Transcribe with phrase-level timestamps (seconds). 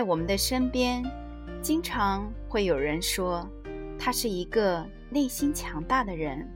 [0.00, 1.04] 在我们的身边，
[1.60, 3.46] 经常会有人说，
[3.98, 6.48] 他是一个内心强大的人。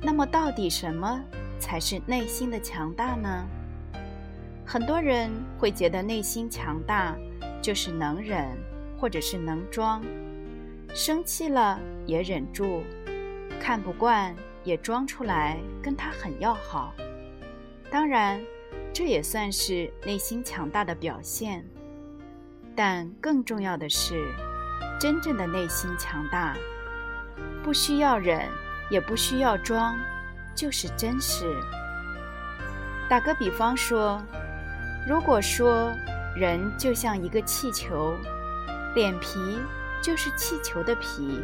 [0.00, 1.20] 那么，到底什么
[1.58, 3.44] 才是内心的强大呢？
[4.64, 5.28] 很多人
[5.58, 7.16] 会觉得内心强大
[7.60, 8.46] 就是能忍，
[8.96, 10.00] 或者是能装，
[10.94, 12.84] 生气了也忍住，
[13.60, 14.32] 看不惯
[14.62, 16.94] 也装出来跟他很要好。
[17.90, 18.40] 当然，
[18.92, 21.64] 这也算是内心强大的表现。
[22.76, 24.28] 但更重要的是，
[25.00, 26.54] 真正的内心强大，
[27.64, 28.46] 不需要忍，
[28.90, 29.96] 也不需要装，
[30.54, 31.56] 就是真实。
[33.08, 34.22] 打个比方说，
[35.08, 35.90] 如果说
[36.36, 38.14] 人就像一个气球，
[38.94, 39.58] 脸皮
[40.02, 41.42] 就是气球的皮，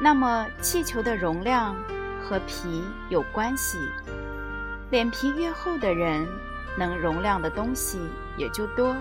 [0.00, 1.76] 那么气球的容量
[2.24, 3.78] 和皮有关系。
[4.90, 6.26] 脸皮越厚的人，
[6.78, 7.98] 能容量的东西
[8.38, 8.96] 也就多。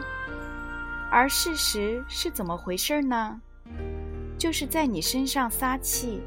[1.12, 3.42] 而事实是怎么回事呢？
[4.38, 6.22] 就是在你身上撒气，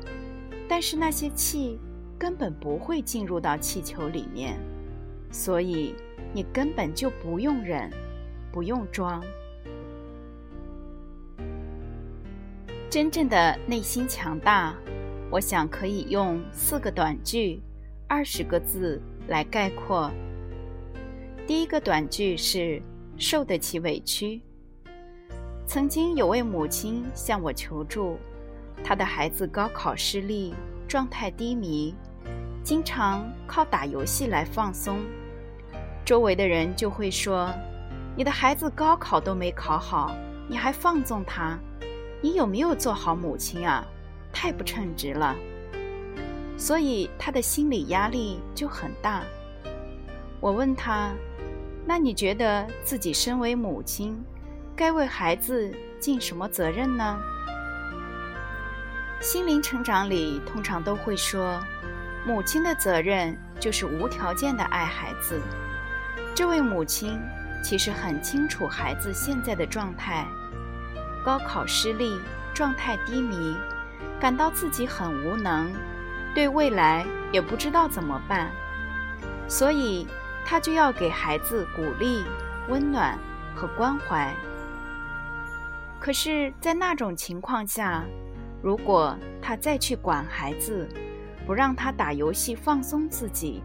[0.69, 1.81] 但是那些气
[2.19, 4.61] 根本不会进入到气球里面，
[5.31, 5.95] 所以
[6.35, 7.91] 你根本就不用忍，
[8.53, 9.25] 不用装。
[12.91, 14.75] 真正的内心强大，
[15.31, 17.59] 我想可以用四个短句、
[18.07, 20.13] 二十个字来概括。
[21.47, 22.83] 第一个短句是
[23.17, 24.43] 受得起委屈。
[25.67, 28.19] 曾经有位母亲向我求助，
[28.85, 30.55] 她的孩子高考失利，
[30.87, 31.95] 状态低迷，
[32.63, 35.01] 经常靠打游戏来放松。
[36.05, 37.51] 周围的人就会说
[38.15, 40.15] ：“你的孩子高考都没考好，
[40.47, 41.59] 你还放纵他，
[42.21, 43.85] 你有没有做好母亲啊？
[44.33, 45.35] 太不称职了。”
[46.57, 49.23] 所以他的心理压力就很大。
[50.41, 51.11] 我问他
[51.87, 54.23] ：“那你觉得自己身为母亲？”
[54.77, 57.19] 该为孩子尽什么责任呢？
[59.21, 61.61] 心灵成长里通常都会说，
[62.27, 65.41] 母亲的责任就是无条件的爱孩子。
[66.35, 67.21] 这位母亲
[67.63, 70.27] 其实很清楚孩子现在的状态，
[71.25, 72.21] 高考失利，
[72.53, 73.57] 状态低迷，
[74.21, 75.73] 感到自己很无能，
[76.35, 78.51] 对未来也不知道怎么办，
[79.49, 80.09] 所以
[80.45, 82.25] 她就要给孩子鼓励、
[82.69, 83.17] 温暖
[83.55, 84.35] 和关怀。
[86.05, 88.05] 可是，在那种情况下，
[88.63, 90.87] 如果他再去管孩子，
[91.47, 93.63] 不让他打游戏放松自己，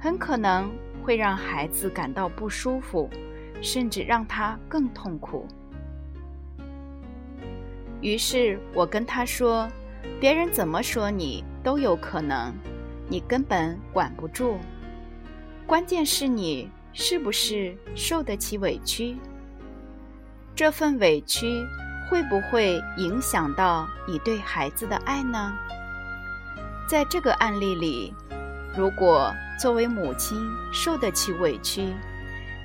[0.00, 0.70] 很可能
[1.02, 3.10] 会让孩子感到不舒服，
[3.60, 5.46] 甚至让他更痛苦。
[8.00, 9.68] 于是我跟他说
[10.18, 12.50] ：“别人怎么说你都有可能，
[13.10, 14.56] 你根本管不住。
[15.66, 19.18] 关键是你是不是受得起委屈。”
[20.58, 21.68] 这份委屈
[22.10, 25.54] 会不会影响到你对孩子的爱呢？
[26.84, 28.12] 在这个案例里，
[28.76, 31.94] 如果作为母亲受得起委屈，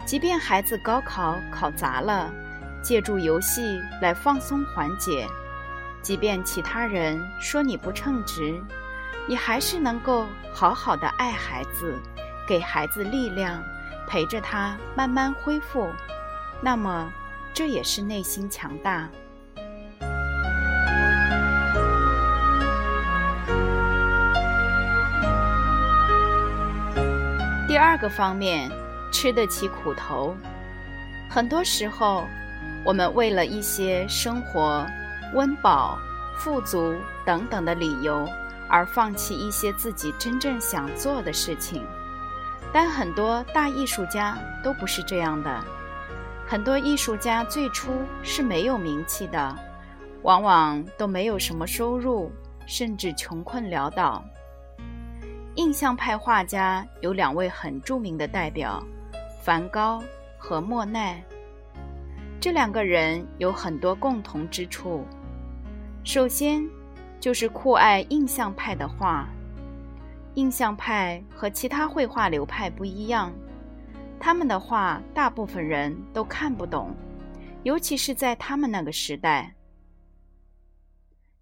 [0.07, 2.33] 即便孩子高考考砸了，
[2.81, 5.27] 借助游戏来放松缓解；
[6.01, 8.59] 即便其他人说你不称职，
[9.27, 11.95] 你还是能够好好的爱孩子，
[12.47, 13.61] 给孩子力量，
[14.07, 15.91] 陪着他慢慢恢复。
[16.59, 17.13] 那么。
[17.53, 19.07] 这也是内心强大。
[27.67, 28.71] 第二个方面，
[29.11, 30.35] 吃得起苦头。
[31.29, 32.25] 很多时候，
[32.83, 34.85] 我们为了一些生活、
[35.33, 35.99] 温饱、
[36.37, 36.95] 富足
[37.25, 38.27] 等等的理由，
[38.67, 41.85] 而放弃一些自己真正想做的事情。
[42.71, 45.63] 但很多大艺术家都不是这样的。
[46.53, 47.91] 很多艺术家最初
[48.21, 49.57] 是没有名气的，
[50.21, 52.31] 往往都没有什么收入，
[52.67, 54.23] 甚至穷困潦倒。
[55.55, 58.83] 印象派画家有两位很著名的代表，
[59.41, 59.99] 梵高
[60.37, 61.23] 和莫奈。
[62.39, 65.03] 这两个人有很多共同之处。
[66.03, 66.69] 首先，
[67.19, 69.27] 就是酷爱印象派的画。
[70.35, 73.33] 印象派和其他绘画流派不一样。
[74.23, 76.95] 他们的话大部分人都看不懂，
[77.63, 79.53] 尤其是在他们那个时代。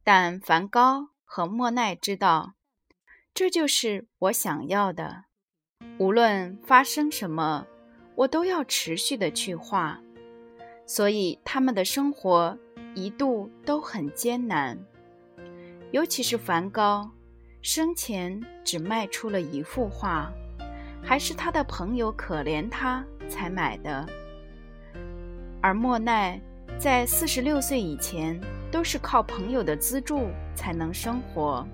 [0.04, 2.56] 但梵高和莫奈知道，
[3.36, 5.26] 这就是我想要的。
[6.00, 7.68] 无论发生什么，
[8.16, 10.02] 我都要持续的去画。
[10.88, 12.58] 所以他们的生活
[12.96, 14.76] 一度都很艰难，
[15.92, 17.12] 尤其是梵高，
[17.62, 20.34] 生前只卖出了一幅画，
[21.04, 24.06] 还是他的朋友可怜他才买的。
[25.62, 26.40] 而莫奈
[26.78, 28.40] 在四十六岁以前。
[28.72, 31.68] 都是靠朋友的资助才能生活，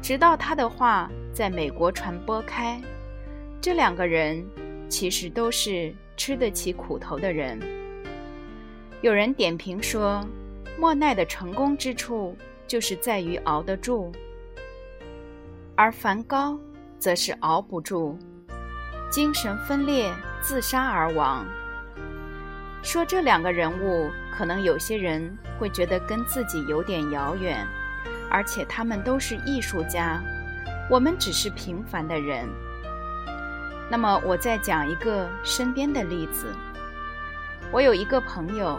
[0.00, 2.80] 直到他的话在美国传播开。
[3.60, 4.42] 这两个人
[4.88, 7.60] 其实都是吃得起苦头的人。
[9.02, 10.26] 有人点评说，
[10.78, 12.34] 莫奈的成功之处
[12.66, 14.10] 就是在于熬得住，
[15.74, 16.58] 而梵高
[16.98, 18.18] 则是熬不住，
[19.16, 21.46] 精神分裂自杀而亡。
[22.82, 27.66] 说这两个人物，可能有些人会觉得跟自己有点遥远，
[28.30, 30.20] 而且他们都是艺术家，
[30.90, 32.46] 我们只是平凡的人。
[33.90, 36.54] 那么，我再讲一个身边的例子。
[37.72, 38.78] 我有一个朋友，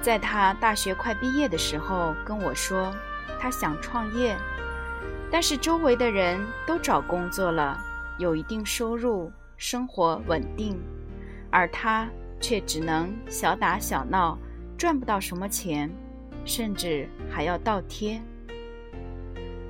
[0.00, 2.90] 在他大学快毕业的时候跟我说，
[3.38, 4.38] 他想创业，
[5.30, 7.78] 但是周围的人都找工作了，
[8.16, 9.30] 有一定收入，
[9.60, 10.76] 生活稳定，
[11.52, 12.08] 而他。
[12.42, 14.38] 却只能小打小闹，
[14.78, 15.90] 赚不到什么钱，
[16.46, 18.18] 甚至还要倒贴。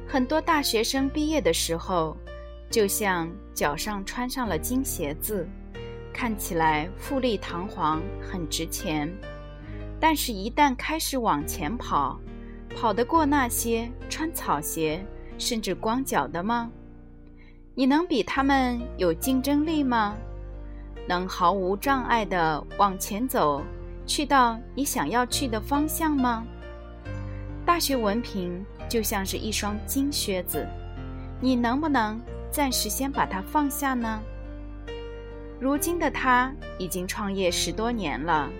[0.06, 2.16] 很多大学生毕业的时候，
[2.70, 5.44] 就像脚上穿上了金鞋子，
[6.12, 9.12] 看起来富丽堂皇，很值钱。
[9.98, 12.20] 但是，一旦开始往前跑，
[12.76, 15.04] 跑得过那些穿草鞋
[15.38, 16.70] 甚至光脚的吗？
[17.74, 20.16] 你能比他们有竞争力吗？
[21.06, 23.62] 能毫无障碍地往前走，
[24.06, 26.44] 去到你想要去的方向吗？
[27.64, 30.66] 大学文凭就像是一双金靴子，
[31.40, 32.20] 你能不能
[32.50, 34.20] 暂时先把它放下呢？
[35.60, 38.50] 如今的他已经创业十多年了，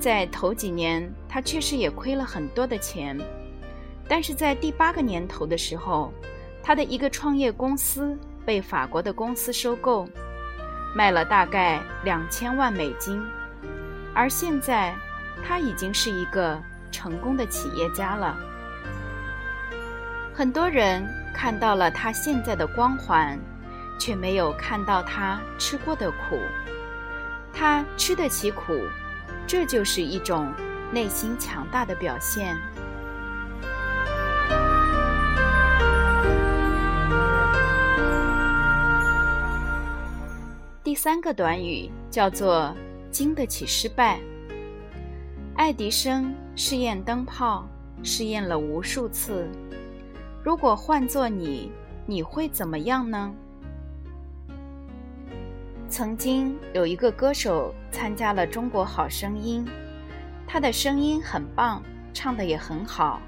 [0.00, 3.16] 在头几年他确实也亏了很多的钱，
[4.08, 6.12] 但是在第八个年头的时候，
[6.68, 10.06] 他的一个创业公司被法国的公司收购。
[10.94, 13.22] 卖了大概两千万美金，
[14.14, 14.94] 而现在
[15.42, 16.60] 他已经是一个
[16.92, 18.36] 成功的企业家了。
[20.34, 23.38] 很多人看到了他现在的光环，
[23.98, 26.38] 却没有看到他吃过的苦。
[27.50, 28.78] 他吃得起苦，
[29.46, 30.52] 这就是一种
[30.92, 32.58] 内心强大的表现。
[41.00, 42.74] 三个短语叫做
[43.08, 44.18] “经得起失败”。
[45.54, 47.68] 爱迪生试验灯泡，
[48.02, 49.48] 试验了无数次。
[50.42, 51.70] 如果换做你，
[52.04, 53.32] 你会怎么样呢？
[55.88, 59.64] 曾经有一个歌手参加了《中国好声音》，
[60.48, 61.80] 他的声音很棒，
[62.12, 63.20] 唱的也很好，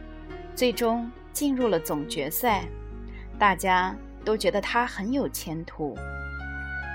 [0.56, 2.64] 最终进入了总决赛。
[3.38, 3.94] 大家
[4.24, 5.96] 都觉得他很有前途。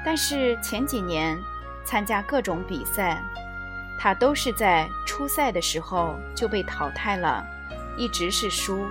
[0.05, 1.35] 但是前几年
[1.83, 3.19] 参加各种比赛，
[3.99, 7.43] 他都是在初赛的时候就被淘汰了，
[7.97, 8.85] 一直是输。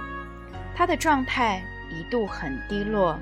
[0.75, 3.17] 他的状态一度很低落。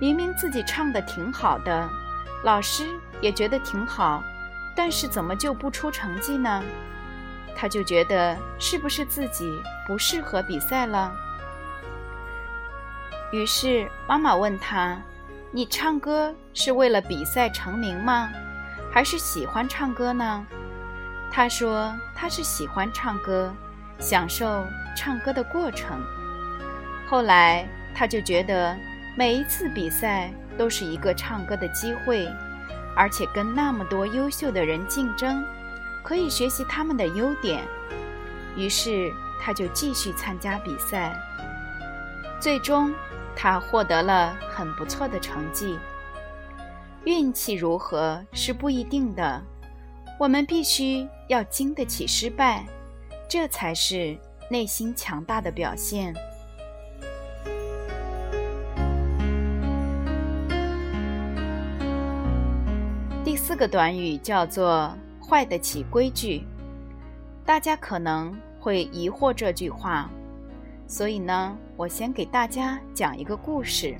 [0.00, 1.88] 明明自己唱的挺好的，
[2.44, 2.86] 老师
[3.20, 4.22] 也觉得挺好，
[4.76, 6.62] 但是怎么就不出成绩呢？
[7.56, 11.12] 他就觉得是不是自己不适合比赛了？
[13.32, 14.96] 于是妈妈问他。
[15.50, 18.28] 你唱歌是为了比赛成名吗？
[18.92, 20.46] 还是喜欢唱歌呢？
[21.30, 23.50] 他说他是喜欢唱歌，
[23.98, 25.98] 享受唱歌的过程。
[27.08, 28.76] 后来他就觉得
[29.16, 32.30] 每一次比赛都是一个唱歌的机会，
[32.94, 35.42] 而且跟那么多优秀的人竞争，
[36.04, 37.62] 可以学习他们的优点。
[38.54, 41.18] 于是他就继续参加比赛，
[42.38, 42.92] 最终。
[43.40, 45.78] 他获得了很不错的成绩。
[47.04, 49.40] 运气如何是不一定的，
[50.18, 52.66] 我们必须要经得起失败，
[53.28, 54.18] 这才是
[54.50, 56.12] 内心强大的表现。
[63.24, 64.92] 第四个短语叫做
[65.22, 66.44] “坏得起规矩”，
[67.46, 70.10] 大家可能会疑惑这句话。
[70.88, 73.96] 所以呢，我先给大家讲一个故事。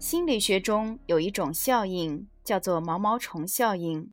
[0.00, 4.10] 心理学中有一种效应叫做毛毛虫效应，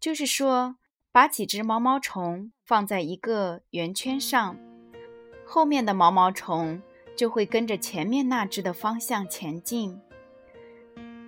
[0.00, 0.76] 就是说，
[1.12, 4.56] 把几只毛毛虫放在一个圆圈上，
[5.44, 6.80] 后面的毛毛虫
[7.14, 10.00] 就会跟着前面那只的方向前进。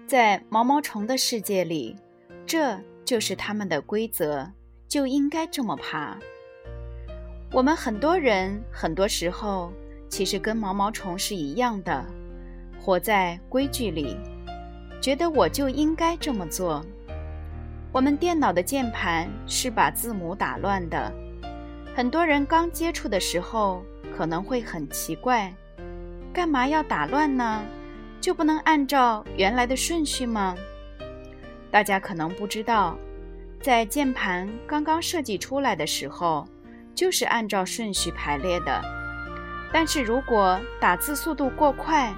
[0.07, 1.95] 在毛毛虫的世界里，
[2.47, 4.51] 这就是他们的规则，
[4.89, 6.19] 就应该这么爬。
[7.53, 9.71] 我们很多人很多时候
[10.13, 12.05] 其实跟毛毛虫是一样的，
[12.79, 14.15] 活在规矩里，
[15.01, 16.85] 觉得我就应该这么做。
[17.91, 21.11] 我们电脑的键盘是把字母打乱的，
[21.95, 23.83] 很多人刚接触的时候
[24.15, 25.51] 可能会很奇怪，
[26.31, 27.65] 干嘛要打乱呢？
[28.21, 30.55] 就不能按照原来的顺序吗？
[31.71, 32.99] 大家可能不知道，
[33.63, 36.47] 在键盘刚刚设计出来的时候，
[36.95, 39.02] 就是按照顺序排列的。
[39.73, 42.13] 但是如果打字速度过快，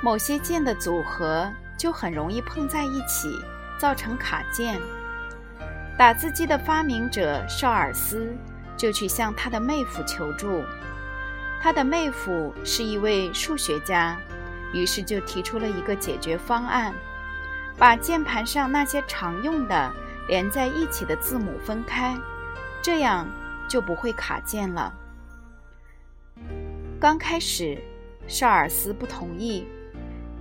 [0.00, 3.42] 某些键的组合就很容易碰在一起，
[3.78, 4.80] 造成卡键。
[5.98, 8.32] 打字机的发明者绍尔斯
[8.76, 10.62] 就去向他的妹夫求助，
[11.60, 14.16] 他的妹夫是一位数学家。
[14.72, 16.92] 于是就提出了一个解决方案，
[17.78, 19.92] 把键盘上那些常用的
[20.26, 22.16] 连在一起的字母分开，
[22.82, 23.24] 这样
[23.68, 24.92] 就不会卡键了。
[27.04, 27.76] 刚开始，
[28.26, 29.66] 绍尔斯不同意，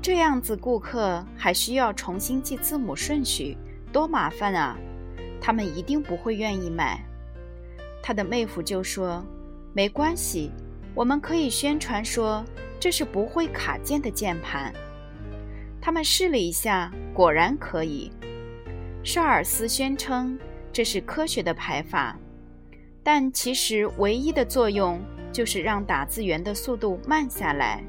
[0.01, 3.57] 这样子顾客还需要重新记字母顺序，
[3.91, 4.77] 多麻烦啊！
[5.41, 7.03] 他们一定不会愿意买。
[8.01, 9.21] 他的妹夫就说
[9.75, 10.51] ：“没关系，
[10.95, 12.41] 我们可以宣传说。”
[12.79, 14.73] 这是不会卡键的键盘。
[15.81, 18.09] 他们试了一下，果然可以。
[19.03, 20.39] 绍尔斯宣称
[20.71, 22.17] 这是科学的排法，
[23.03, 25.01] 但其实唯一的作用
[25.33, 27.83] 就是让打字员的速度慢下来，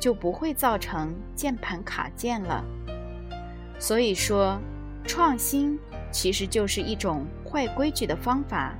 [0.00, 2.64] 就不会造成键盘卡键了。
[3.80, 4.58] 所以说，
[5.04, 5.78] 创新
[6.12, 8.72] 其实就是一种坏规矩的方法。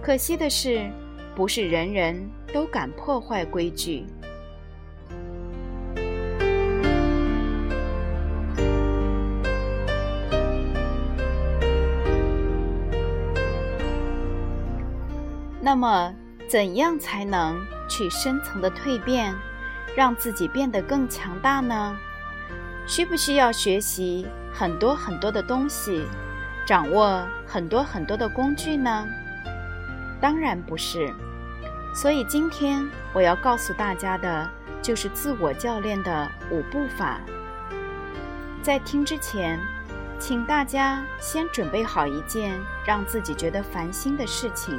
[0.00, 0.88] 可惜的是，
[1.34, 4.06] 不是人人都敢破坏规矩。
[15.60, 16.14] 那么，
[16.52, 19.34] 怎样才能去深层的蜕变，
[19.96, 21.96] 让自己变得更强大呢？
[22.86, 26.04] 需不需要学习很多很多的东西，
[26.66, 29.08] 掌握很多很多的工具呢？
[30.20, 31.10] 当然不是。
[31.94, 34.46] 所以今天我要告诉大家的，
[34.82, 37.18] 就是自我教练的五步法。
[38.62, 39.58] 在听之前，
[40.18, 44.78] 请大家先准备好一件让自己觉得烦心的事情。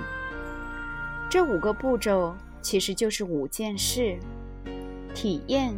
[1.33, 4.19] 这五个步骤其实就是五件事：
[5.15, 5.73] 体验、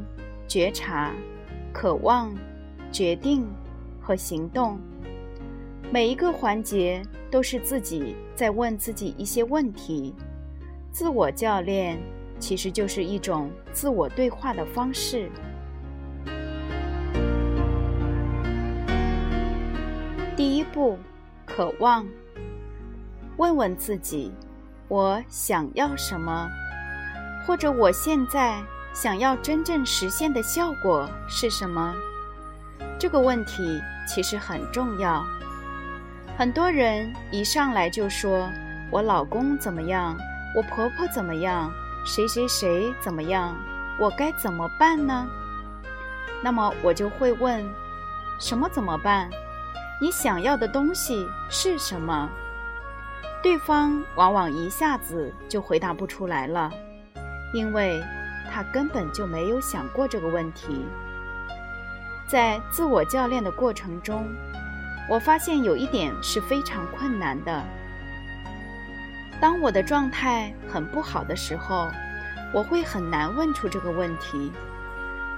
[0.49, 1.13] 觉察、
[1.71, 2.35] 渴望、
[2.91, 3.47] 决定
[4.01, 4.77] 和行动。
[5.89, 10.13] 每一个环节都是自己在问自己一些问题。
[10.91, 11.97] 自我教练
[12.37, 15.31] 其实就是一种自我对话的方式。
[20.35, 20.99] 第一步，
[21.45, 22.05] 渴望，
[23.37, 24.33] 问问自己。
[24.87, 26.47] 我想要什么，
[27.45, 28.61] 或者我现在
[28.93, 31.93] 想要真正实现的效果是什么？
[32.99, 35.25] 这个问题其实很重要。
[36.37, 38.47] 很多人一上来就说
[38.91, 40.15] ：“我老公怎么样？
[40.55, 41.71] 我婆婆怎么样？
[42.05, 43.55] 谁谁谁怎么样？
[43.99, 45.27] 我该怎么办呢？”
[46.43, 47.67] 那么我就会问：
[48.39, 49.29] 什么怎么办？
[49.99, 52.29] 你想要的东西是什么？
[53.43, 56.71] 对方往往一下子就回答不出来了，
[57.53, 58.03] 因为
[58.51, 60.83] 他根本就没有想过这个问题。
[62.27, 64.27] 在自我教练的过程中，
[65.07, 67.63] 我发现有一点是非常困难的。
[69.39, 71.87] 当我的状态很不好的时候，
[72.51, 74.51] 我会很难问出这个问题。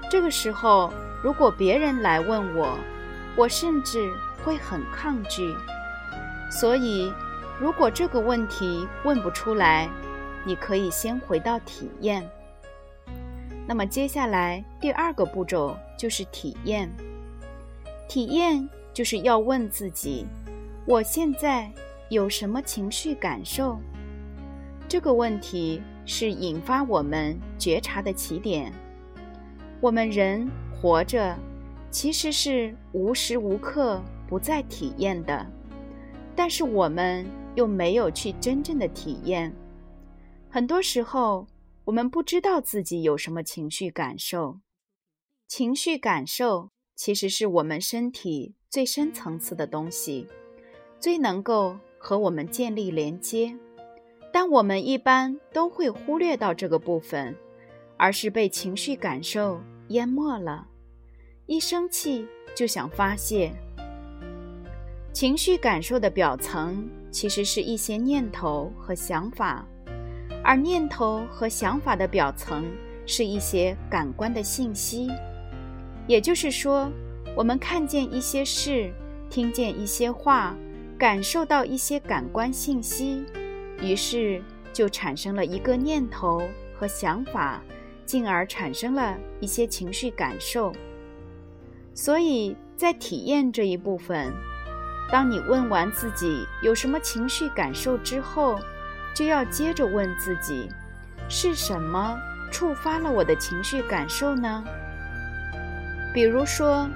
[0.09, 2.77] 这个时候，如果别人来问我，
[3.35, 4.09] 我甚至
[4.45, 5.53] 会很抗拒。
[6.49, 7.13] 所以。
[7.59, 9.89] 如果这个问题问不出来，
[10.45, 12.23] 你可以先回到体验。
[13.67, 16.89] 那么接下来第二个步骤就是体验。
[18.07, 20.25] 体验就是要问自己：
[20.85, 21.69] 我现在
[22.09, 23.79] 有什么情绪感受？
[24.87, 28.71] 这个问题是引发我们觉察的起点。
[29.81, 30.49] 我们人
[30.79, 31.35] 活着，
[31.89, 35.45] 其实是无时无刻不在体验的，
[36.37, 37.25] 但是我们。
[37.57, 39.51] 又没有去真正的体验，
[40.47, 41.47] 很多时候
[41.85, 44.59] 我们不知道自己有什么情绪感受。
[45.47, 50.27] 情绪感受其实是我们身体最深层次的东西，
[50.99, 53.57] 最能够和我们建立连接。
[54.31, 57.35] 但我们一般都会忽略到这个部分，
[57.97, 60.67] 而是被情绪感受淹没了。
[61.47, 63.51] 一生气就想发泄。
[65.19, 69.67] 情绪感受的表层其实是一些念头和想法，
[70.43, 72.63] 而念头和想法的表层
[73.07, 75.09] 是一些感官的信息。
[76.05, 76.87] 也就是说，
[77.35, 78.93] 我们看见一些事，
[79.27, 80.55] 听见一些话，
[80.99, 83.25] 感受到一些感官信息，
[83.81, 84.39] 于是
[84.71, 86.43] 就产生了一个念头
[86.75, 87.59] 和想法，
[88.05, 90.71] 进而产生了一些情绪感受。
[91.95, 94.31] 所以在体验这一部分。
[95.09, 98.59] 当你问完自己有什么情绪感受之后，
[99.13, 100.69] 就要接着问自己：
[101.29, 102.19] 是什么
[102.51, 104.63] 触发了我的情绪感受呢？
[106.13, 106.89] 比如说，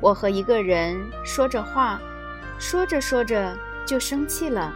[0.00, 2.00] 我和一个人说着话，
[2.58, 4.72] 说着说着就生气了，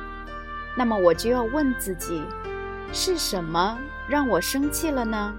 [0.76, 2.22] 那么我就要问自己：
[2.92, 3.76] 是什么
[4.08, 5.34] 让我生气了呢？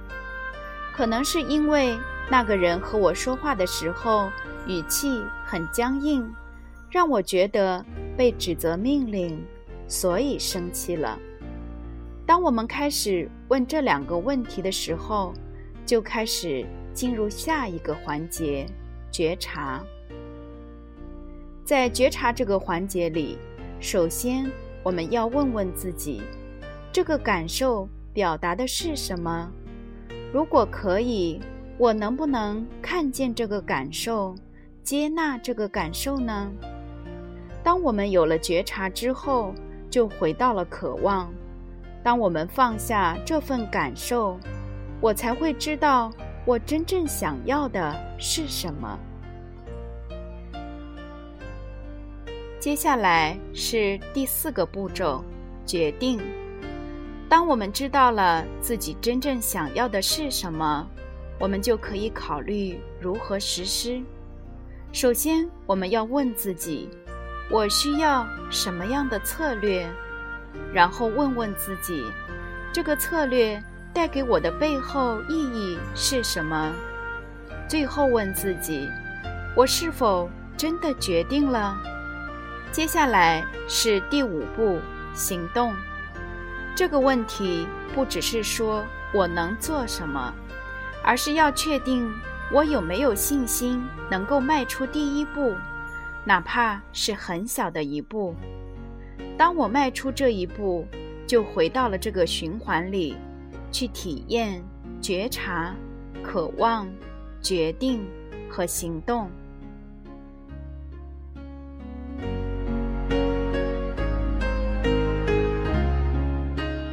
[0.93, 1.97] 可能是因为
[2.29, 4.29] 那个人和我说话的时候
[4.65, 6.29] 语气很僵硬。
[6.89, 9.37] 让我觉得被指责命令，
[9.87, 11.19] 所以生气了。
[12.25, 15.33] 当我们开始问这两个问题的时候，
[15.85, 18.65] 就开始进入下一个环节——
[19.11, 19.83] 觉察。
[21.63, 23.37] 在觉察这个环节里，
[23.79, 24.49] 首先
[24.83, 26.21] 我们要问问自己：
[26.91, 29.51] 这个感受表达的是什么？
[30.33, 31.41] 如果可以，
[31.77, 34.35] 我能不能看见这个感受，
[34.83, 36.51] 接纳这个感受呢？
[37.67, 39.53] 当我们有了觉察之后，
[39.89, 41.29] 就回到了渴望。
[42.01, 44.39] 当我们放下这份感受，
[45.01, 46.09] 我才会知道
[46.45, 48.97] 我真正想要的是什么。
[52.57, 55.21] 接下来是第四个步骤：
[55.65, 56.21] 决定。
[57.27, 60.87] 当我们知道了自己真正想要的是什么，
[61.37, 64.01] 我们就可以考虑如何实施。
[64.93, 66.87] 首先，我们要问自己。
[67.49, 69.89] 我需要什么样的策略？
[70.73, 72.11] 然后问问自己，
[72.73, 73.61] 这个策略
[73.93, 76.73] 带给我的背后意义是什么？
[77.69, 78.89] 最后问自己，
[79.55, 81.77] 我是否真的决定了？
[82.71, 84.79] 接下来是第五步，
[85.13, 85.73] 行动。
[86.75, 88.83] 这个问题不只是说
[89.13, 90.33] 我能做什么，
[91.01, 92.13] 而是要确定
[92.51, 95.55] 我有没有信心能够迈出第一步。
[96.27, 98.35] 哪怕是很小的一步，
[99.37, 100.85] 当我迈出这一步，
[101.25, 103.15] 就回到了这个循环里，
[103.71, 104.61] 去体验、
[104.99, 105.73] 觉察、
[106.21, 106.85] 渴望、
[107.41, 108.05] 决定
[108.49, 109.31] 和行动。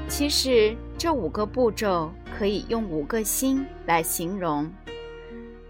[0.08, 4.72] 其实这五个步骤可以用五个心来形容。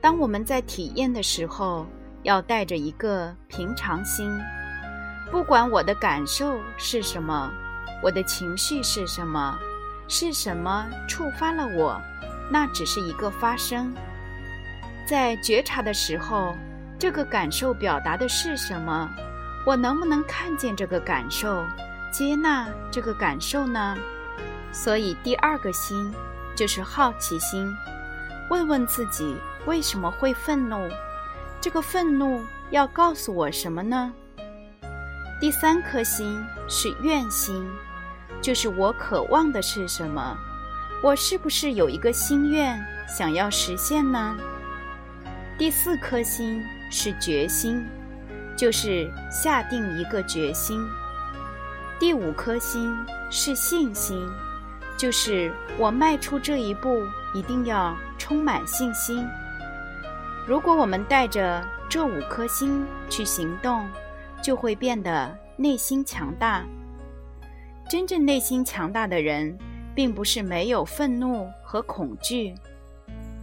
[0.02, 1.86] 当我们在体验的时候。
[2.24, 4.36] 要带着一个平常心，
[5.30, 7.52] 不管我的感受是什么，
[8.02, 9.56] 我的情绪是什么，
[10.08, 12.00] 是什么触发了我，
[12.50, 13.94] 那只是一个发生。
[15.06, 16.54] 在觉察的时候，
[16.98, 19.08] 这个感受表达的是什么？
[19.66, 21.62] 我能不能看见这个感受，
[22.10, 23.96] 接纳这个感受呢？
[24.72, 26.10] 所以第二个心
[26.56, 27.70] 就是好奇心，
[28.48, 30.88] 问问自己为什么会愤怒。
[31.64, 34.12] 这个愤怒要告诉我什么呢？
[35.40, 37.66] 第三颗心是愿心，
[38.42, 40.36] 就是我渴望的是什么？
[41.02, 44.36] 我是不是有一个心愿想要实现呢？
[45.56, 47.82] 第四颗心是决心，
[48.54, 50.86] 就是下定一个决心。
[51.98, 52.94] 第五颗心
[53.30, 54.22] 是信心，
[54.98, 59.26] 就是我迈出这一步一定要充满信心。
[60.46, 63.88] 如果我们带着这五颗心去行动，
[64.42, 66.64] 就会变得内心强大。
[67.88, 69.56] 真正内心强大的人，
[69.94, 72.54] 并不是没有愤怒和恐惧，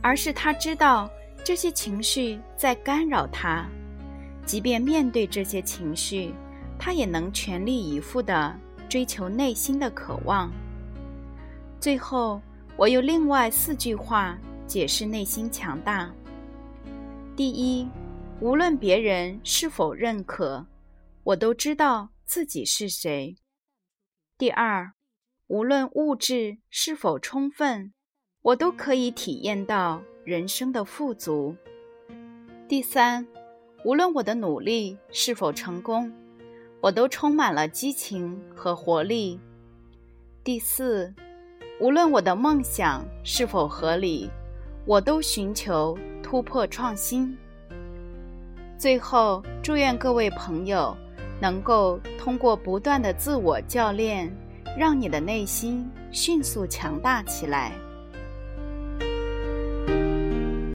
[0.02, 1.10] 而是他知道
[1.44, 3.66] 这些情绪在干扰他，
[4.46, 6.36] 即便面对这些情绪，
[6.78, 8.56] 他也能全力以赴地
[8.88, 10.52] 追求内心的渴望。
[11.80, 12.40] 最后，
[12.78, 14.38] 我用另外四句话
[14.68, 16.12] 解释内心强大。
[17.34, 17.88] 第一，
[18.42, 20.68] 无论别人是否认可，
[21.24, 23.38] 我都知道自己是谁。
[24.38, 24.92] 第二，
[25.48, 27.94] 无论物质是否充分，
[28.42, 31.56] 我都可以体验到人生的富足。
[32.68, 33.26] 第三，
[33.86, 36.12] 无论我的努力是否成功，
[36.82, 39.40] 我都充满了激情和活力。
[40.44, 41.14] 第四，
[41.80, 44.30] 无论我的梦想是否合理，
[44.86, 47.38] 我都寻求突破创新。
[48.78, 50.96] 最后，祝愿各位朋友
[51.40, 54.36] 能够通过不断的自我教练，
[54.76, 57.74] 让你的内心迅速强大起来。